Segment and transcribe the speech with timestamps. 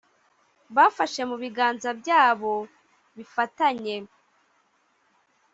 [0.75, 2.53] bafashe mu biganza byabo
[3.15, 3.95] bifatanye;